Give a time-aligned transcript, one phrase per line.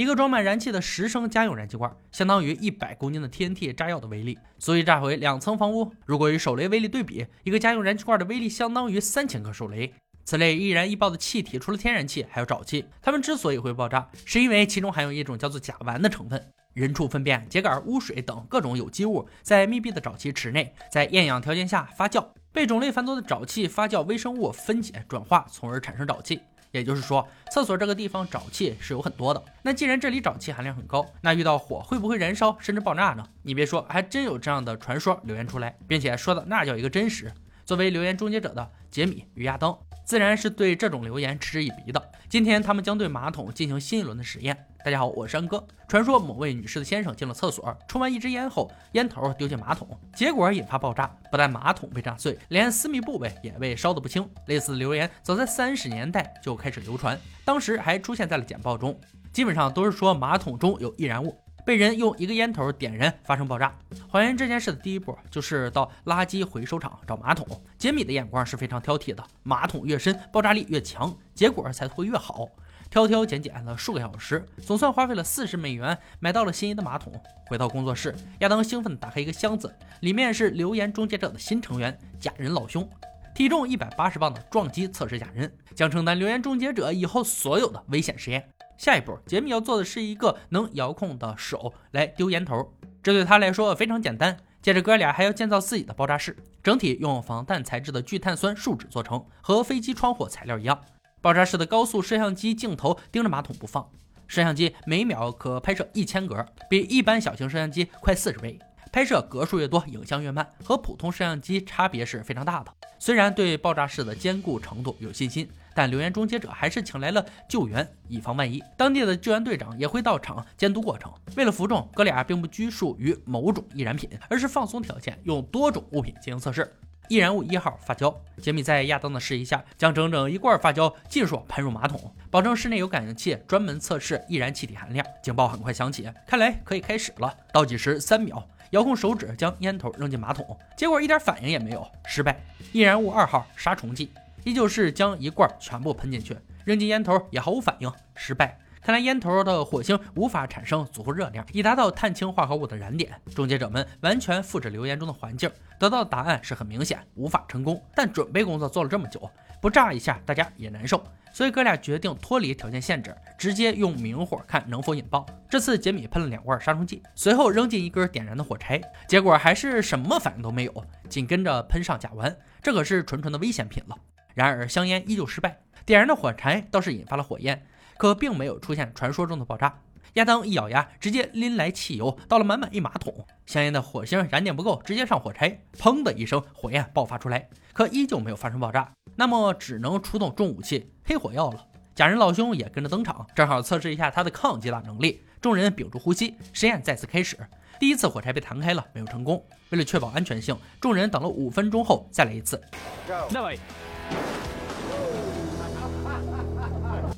[0.00, 5.92] 一个装满燃气的十升家用燃气罐，相当于一百公斤的 TNT 炸药的威力，足以炸毁两层房屋。
[6.06, 9.92] 如果与手雷威力对比，一个家用燃气罐的威力相当于三千颗手雷。
[10.24, 12.86] 此类易燃易爆的气体，除了天然气，还有沼气。
[13.02, 16.42] 它们之所以会爆炸，是因为其中含有一种叫做甲烷的成分。
[16.72, 26.40] 人畜粪便、秸秆、污水等各种有机物，在密闭的沼气池内，在厌氧条件下发酵，被种类繁多的沼气发酵微生物分解转化，从而产生沼气。
[26.72, 29.42] 也就是说，厕所这个地方沼气是有很多的。
[29.62, 33.24] 那既然这里沼气含量很高，那遇到火会不会燃烧甚至爆炸呢？
[33.42, 37.32] 你别说，还真有这样的传说流言出来，并且说的那叫一个真实。
[37.64, 39.78] 作为留言终结者的杰米与亚当，
[40.10, 42.10] 自然是对这种留言嗤之以鼻的。
[42.28, 44.66] 今天他们将对马桶进行新一轮的实验。
[44.84, 45.64] 大家好，我是安哥。
[45.86, 54.28] 传说某位女士的先生进了厕所，抽完一支烟后，烟头丢进马桶，结果引发爆炸，不但马桶被炸碎，连私密部位也被烧得不轻。
[54.46, 58.98] 类似的留言早在三十年代就开始流传，当时还出现在了简报中，
[59.32, 61.40] 基本上都是说马桶中有易燃物。
[61.64, 63.74] 被人用一个烟头点燃，发生爆炸。
[64.08, 67.46] 还原这件事的第一步就是到垃圾回收厂找马桶。
[67.78, 72.48] 杰米的眼光是非常挑剔的，马桶越深，爆炸力越强，结果才会越好。
[72.90, 77.12] 挑挑拣拣了数个小时，总算花费了四十美元买到了心仪的马桶。
[77.46, 82.88] 回到工作室，亚当兴奋地打开一个箱子，里面是留言终结者的新成员假人老兄，
[83.32, 88.48] 体重一百八十磅的撞击测试假人，将承担留言终结者以后所有的危险实验。
[88.80, 94.34] 下一步，杰米要做的是一个能遥控的手来丢烟头，这对他来说非常简单。
[94.62, 100.80] 接着，哥俩还要建造自己的爆炸室，整体用防弹材质的聚碳酸树脂做成，和飞机窗户材料一样。
[101.20, 103.86] 爆炸室的高速摄像机镜头盯着马桶不放，
[104.26, 108.58] 摄像机每秒可拍摄一千格，比一般小型摄像机快四十倍。
[108.90, 112.72] 拍摄格数越多，影像越慢，和普通摄像机差别是非常大的。
[112.98, 118.62] 虽然对爆炸室的坚固程度有信心，但留言终结者还是请来了救援，以防万一。
[118.76, 121.12] 当地的救援队长也会到场监督过程。
[121.36, 126.72] 为了服众，哥俩并不拘束于某种易燃品，而是放松条件，用多种物品进行测试。
[127.08, 135.04] 易燃物一号发胶，杰米在亚当的示意下，将整整一罐发胶尽数喷入马桶，保证室内有感应器，专门测试易燃气体含量。
[135.20, 137.36] 警报很快响起，看来可以开始了。
[137.52, 142.40] 倒计时三秒，遥控手指将烟头扔进马桶，结果一点反应也没有，失败。
[142.70, 144.12] 易燃物二号杀虫剂，
[144.44, 148.58] 依旧是将一罐全部喷进去，扔进烟头也毫无反应，失败。
[148.82, 153.12] 看来烟头的火星无法产生足够热量，以达到碳氢化合物的燃点。
[153.34, 157.80] 终结者们完全复制留言中的环境，得到的答案是很明显，无法成功。
[157.94, 159.30] 但准备工作做了这么久，
[159.60, 165.26] 不炸一下大家也难受，所以哥俩决定脱离条件限制，直接用明火看能否引爆。
[165.46, 170.84] 这次杰米喷了两罐杀虫剂，随后扔进一根点燃的火柴，结果还是什么反应都没有。
[171.06, 173.94] 紧跟着喷上甲烷，这可是纯纯的危险品了。
[174.34, 177.66] 然而香烟依旧失败，点燃的火柴倒是引发了火焰。
[177.96, 179.78] 可并没有出现传说中的爆炸。
[180.14, 183.26] 亚当一咬牙，直接拎来汽油，倒了满满一马桶。
[183.44, 188.90] 香烟的火星燃点不够，直接上火柴，砰的一声，火焰爆发出来，可依旧没有发生爆炸。
[189.16, 191.66] 那么只能出动重武器——黑火药了。
[191.94, 195.22] 假人老兄也跟着登场，正好测试一下他的抗击打能力。
[195.40, 197.36] 众人屏住呼吸，实验再次开始。
[197.78, 199.44] 第一次火柴被弹开了，没有成功。
[199.68, 202.58] 为了确保安全性，众人等了五分钟后再来一次。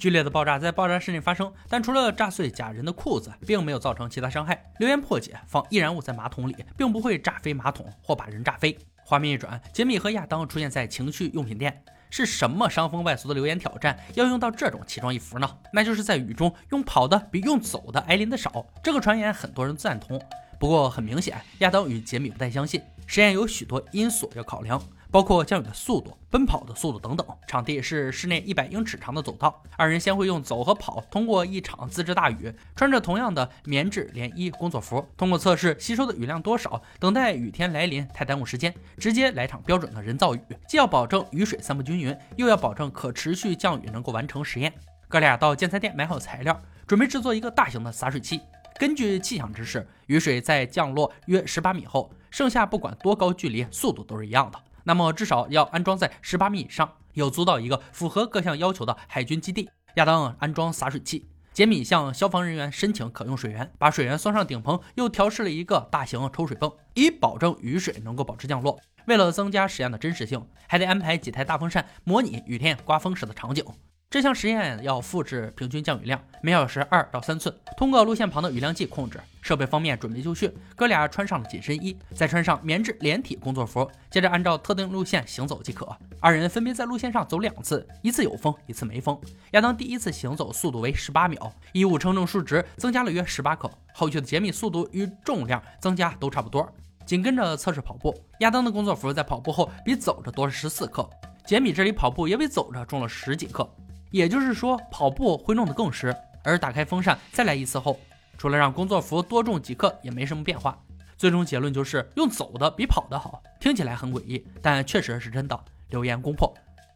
[0.00, 4.72] 剧烈的爆炸在爆炸室内发生，但除了炸碎假人的裤子，并没有造成其他伤害。
[4.78, 8.74] 留言破解：放易燃物在马桶里，并不会炸飞马桶或把人炸飞。
[9.04, 11.84] 画面一转，杰米和亚当出现在情趣用品店。
[12.08, 15.46] 是什么伤风败俗的留言挑战要用到这种奇装异服呢？
[15.70, 18.66] 那就是在雨中用跑的比用走的挨淋的少。
[18.82, 20.18] 这个传言很多人赞同，
[20.58, 22.80] 不过很明显，亚当与杰米不太相信。
[23.06, 24.82] 实验有许多因素要考量。
[25.10, 27.26] 包括降雨的速度、奔跑的速度等等。
[27.46, 29.62] 场地是室内一百英尺长的走道。
[29.76, 44.72] 二人先会用走和跑通过一场自制大雨，穿着同样的棉质连衣工作服，通过测试吸收的雨量多少，等待雨天来临太耽误时间，直接来场标准的人造雨，既要保证雨水散布均匀，又要保证可持续降雨能够完成实验。
[45.08, 48.40] 哥俩到建材店买好材料，准备制作一个大型的洒水器。
[48.78, 54.58] 根据气象知识，雨水在降落约十八米后，剩下不管多高距离，速度都是一样的。
[54.84, 59.68] 那么至少要安装在十八米以上，有租到一个符合各项要求的海军基地。
[59.96, 68.78] 亚当安装洒水器，杰米向消防人员申请可用水源，把水源送上顶棚，又调试了一个大型抽水泵，以保证雨水能够保持降落。
[69.06, 73.64] 为了增加实验的真实性，还得安排几台大风扇，模拟雨天刮风时的场景。
[74.10, 79.20] 这项实验要复制平均降雨量，每小时二到三寸，通过路线旁的雨量计控制。
[79.40, 85.88] 设备方面准备就绪，哥俩穿上了紧身衣，再穿上棉质连体工作服，接着按照特定路线行走即可。
[86.18, 89.16] 二人分别在路线上走两次，一次有风，一次没风。
[89.52, 93.70] 亚当第一次行走速度为十八秒，衣物称重数值增加了约十八克。
[93.94, 96.68] 后续的杰米速度与重量增加都差不多。
[97.06, 101.08] 紧跟着测试跑步，亚当的工作服在跑步后比走着多了十四克，
[101.46, 103.72] 杰米这里跑步也比走着重了十几克。
[104.10, 107.98] 也就是说，跑步会弄得更湿，而打开风扇再来一次后，
[108.36, 110.78] 除了让工作服多重几克，也没什么变化。
[111.16, 115.58] 最终结论就是用走的比跑的好，听起来很诡异，但确实是真的。
[115.90, 116.52] 留言攻破。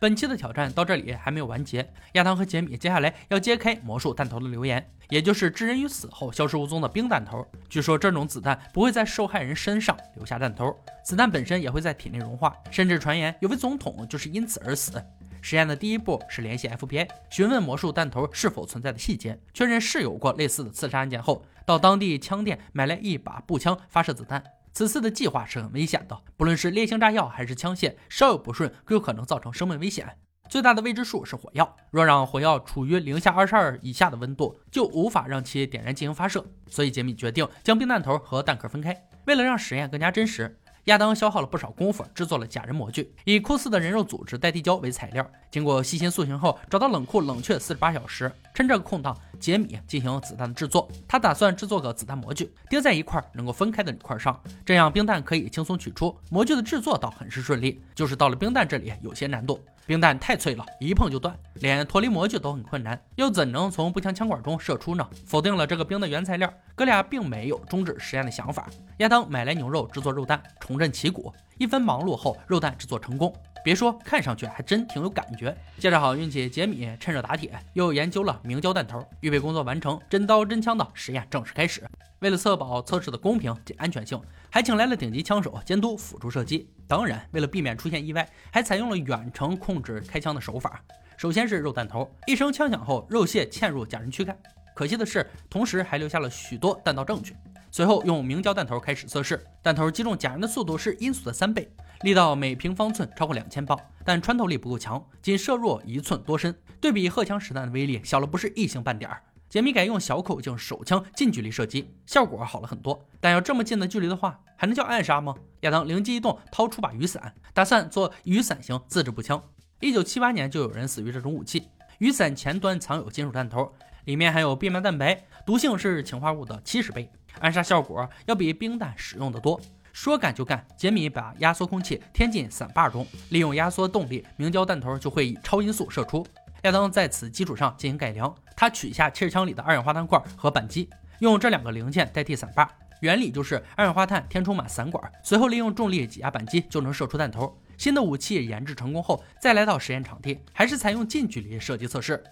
[0.00, 7.44] 本期的挑战到这里还没有完结，亚当和杰米接下来要揭开魔术弹头的留言，也就是置人于死后消失无踪的冰弹头。
[7.68, 15.04] 据说这种子弹不会在受害人身上留下弹头，子弹本身也会在体内融化，甚至传言有位总统就是因此而死。
[15.40, 24.42] 实验的第一步是联系 FBI，询问魔术弹头是否存在的细节，确认是有过类似的刺杀案件后，到当地枪店买来一把步枪发射子弹。
[24.72, 30.08] 此次的计划是很危险的，不论是烈性炸药还是枪械，稍有不顺都有可能造成生命危险。
[30.48, 36.44] 最大的未知数是火药，若让火药处于零下二十二以下的温度，就无法让其点燃进行发射。
[36.68, 38.96] 所以杰米决定将冰弹头和弹壳分开，
[39.26, 40.58] 为了让实验更加真实。
[40.88, 45.30] 亚当消耗了不少功夫，制作了假人模具，以酷似的人肉组织代替胶为材料。
[45.50, 48.32] 经过细心塑形后，找到冷库冷却四十八小时。
[48.54, 50.88] 趁这个空档，杰米进行子弹的制作。
[51.06, 56.16] 他打算制作个子弹模具，钉在一块能够分开的铝块上，这样冰弹可以轻松取出。
[56.30, 59.60] 模具的制作倒很是顺利，就是到了冰弹这里有些难度。
[59.88, 65.08] 冰弹太脆了，一碰就断，连脱离模具都很困难，又怎能从步枪枪管中射出呢？
[65.24, 68.68] 否定了这个冰的原材料，哥俩并没有终止实验的想法。
[68.98, 71.32] 亚当买来牛肉制作肉弹，重振旗鼓。
[71.58, 73.34] 一番忙碌后，肉弹制作成功。
[73.64, 75.54] 别说，看上去还真挺有感觉。
[75.76, 79.04] 借着好运气，杰米趁热打铁，又研究了明胶弹头。
[79.20, 81.82] 预备工作完成，真刀真枪的实验正式开始。
[82.20, 84.20] 为了确保测试的公平及安全性，
[84.50, 86.70] 还请来了顶级枪手监督辅助射击。
[86.86, 90.80] 当然，为了避免出现意外，还采用了远程控制开枪的手法。
[91.16, 94.36] 首先是肉弹头，一声枪响后，肉屑嵌入假人躯干。
[94.76, 97.34] 可惜的是，同时还留下了许多弹道证据。
[97.78, 101.70] 随后用明胶弹头开始测试，弹头击中假人的速度是音速的三倍。
[102.00, 106.52] 力道每平方寸超过两千磅，但穿透力不够强，仅射入一寸多深。
[106.80, 109.22] 对比荷枪实弹的威力，小了不是一星半点儿。
[109.48, 113.06] 杰米改用小口径手枪近距离射击，效果好了很多。
[113.20, 115.36] 但要这么近的距离的话，还能叫暗杀吗？
[115.60, 119.40] 亚当灵机一动，掏出把雨伞，打算做雨伞型自制步枪。
[119.78, 121.68] 一九七八年就有人死于这种武器。
[121.98, 123.72] 雨伞前端藏有金属弹头，
[124.04, 127.08] 里面含有变脉蛋白，毒性是氰化物的七十倍，
[127.40, 129.60] 暗杀效果要比冰弹使用的多。
[129.92, 136.24] 说干就干，杰米把压缩空气填进伞把中，利用压缩动力，明胶弹头就会以超音速射出。
[136.62, 140.88] 亚当在此基础上进行改良，他取下气枪里的二氧化碳罐和扳机，
[141.20, 142.68] 用这两个零件代替伞把。
[143.00, 147.56] 原理就是二氧化碳填充满伞管，随后利用重力挤压扳机就能射出弹头。
[147.76, 152.22] 新的武器研制成功后，再来到实验场地，还是采用近距离射击测试，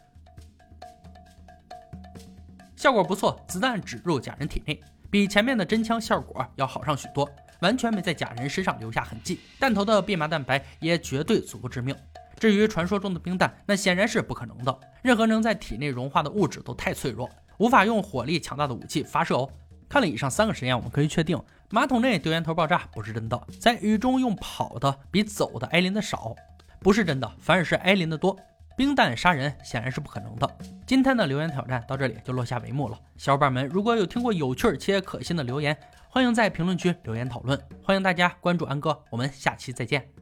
[2.86, 4.80] 效果不错，子弹只入假人体内，
[5.10, 7.28] 比前面的真枪效果要好上许多。
[7.58, 11.96] 完全没在假人身上留下痕迹，弹头的变麻蛋白也绝对足够致命。
[12.38, 14.80] 至于传说中的冰弹，那显然是不可能的。
[15.02, 17.28] 任何能在体内融化的物质都太脆弱，
[17.58, 19.50] 无法用火力强大的武器发射哦。
[19.88, 21.36] 看了以上三个实验，我们可以确定，
[21.70, 26.36] 马桶内丢烟头爆炸不是真的，在雨中用跑的比走的挨淋的少，
[26.78, 28.38] 不是真的，反而是挨淋的多。
[28.76, 30.58] 冰弹杀人显然是不可能的。
[30.86, 32.98] 今天的留言挑战到这里就落下帷幕了。
[33.16, 35.76] 小伙伴们，如果有听过有趣且可信的留言，
[36.10, 37.58] 欢迎在评论区留言讨论。
[37.82, 40.16] 欢迎大家关注安哥，我们下期再见。